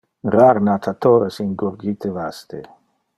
[0.35, 2.63] Rar natatores in gurgite vaste.